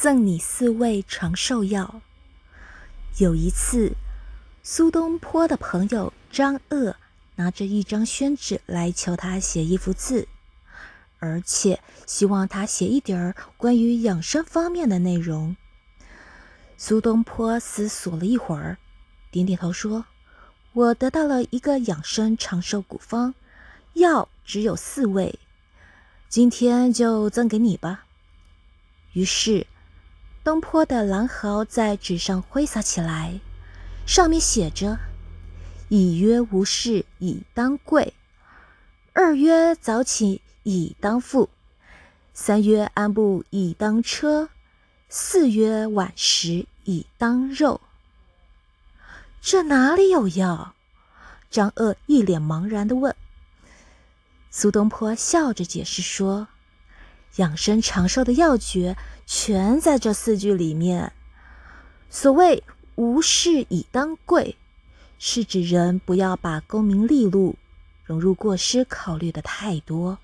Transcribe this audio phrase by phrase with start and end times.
[0.00, 2.00] 赠你四味长寿药。
[3.16, 3.96] 有一次，
[4.62, 6.94] 苏东坡的朋友张鄂
[7.34, 10.28] 拿着一张宣纸来求他写一幅字，
[11.18, 15.56] 而且希望他写一点儿关于养生方面的内容。
[16.76, 18.78] 苏东坡思索了一会儿，
[19.32, 20.04] 点点头说
[20.74, 23.34] ：“我得到了一个养生长寿古方，
[23.94, 25.40] 药只有四味，
[26.28, 28.06] 今天就赠给你吧。”
[29.14, 29.66] 于是。
[30.48, 33.38] 东坡的狼毫在纸上挥洒起来，
[34.06, 34.98] 上面写着
[35.90, 38.14] ：“一曰无事以当贵，
[39.12, 41.50] 二曰早起以当富，
[42.32, 44.48] 三曰安步以当车，
[45.10, 47.82] 四曰晚食以当肉。”
[49.42, 50.74] 这哪里有药？
[51.50, 53.14] 张鄂一脸茫然的问。
[54.50, 56.48] 苏东坡笑着解释说。
[57.36, 58.96] 养生长寿的要诀
[59.26, 61.12] 全在这四句里面。
[62.10, 62.64] 所谓
[62.96, 64.56] “无事以当贵”，
[65.18, 67.56] 是指人不要把功名利禄、
[68.04, 70.18] 融入过失考虑的太多。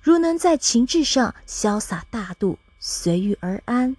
[0.00, 3.96] 如能在情志上潇洒大度、随遇而安、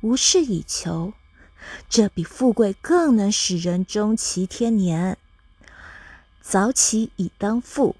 [0.00, 1.12] 无事以求，
[1.88, 5.18] 这比富贵更能使人终其天年。
[6.40, 7.94] 早起以当富，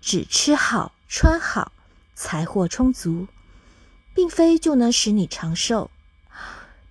[0.00, 1.72] 只吃好穿好。
[2.20, 3.28] 财货充足，
[4.12, 5.88] 并非就能使你长寿。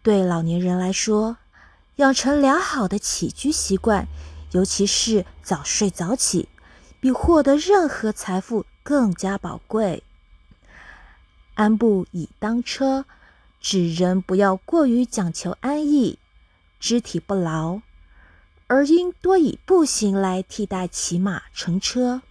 [0.02, 1.36] 对老年人来说，
[1.98, 4.08] 养成良好的起居习惯，
[4.54, 6.48] 尤其是早睡早起，
[7.02, 10.02] 比获得任何财富更加宝贵。
[11.56, 13.04] 安步以当车，
[13.60, 16.18] 指人不要过于讲求安逸，
[16.80, 17.82] 肢体不劳，
[18.68, 22.22] 而应多以步行来替代骑马乘车。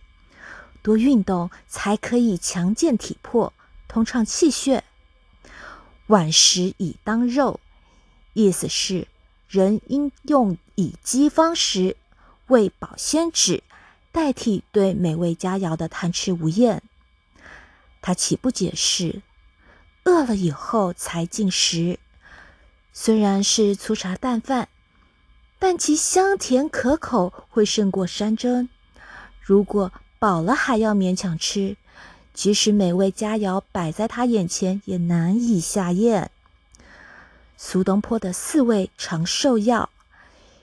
[0.86, 3.52] 多运动才可以强健体魄，
[3.88, 4.84] 通畅气血。
[6.06, 7.58] 晚食以当肉，
[8.34, 9.08] 意思是
[9.48, 11.96] 人应用以饥方食，
[12.46, 13.64] 喂饱先止，
[14.12, 16.80] 代替对美味佳肴的贪吃无厌。
[18.00, 19.22] 他岂不解释，
[20.04, 21.98] 饿了以后才进食，
[22.92, 24.68] 虽然是粗茶淡饭，
[25.58, 28.68] 但其香甜可口，会胜过山珍。
[29.40, 31.76] 如果饱了还要勉强吃，
[32.32, 36.30] 即使美味佳肴摆在他眼前，也难以下咽。
[37.56, 39.90] 苏东坡的四味长寿药，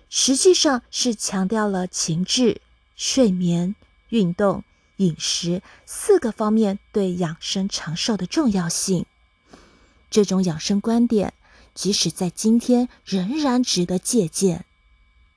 [0.09, 2.61] 实际上是强调了情志、
[2.95, 3.75] 睡眠、
[4.09, 4.63] 运动、
[4.97, 9.05] 饮食四个方面对养生长寿的重要性。
[10.09, 11.33] 这种养生观点，
[11.73, 14.65] 即使在今天，仍然值得借鉴。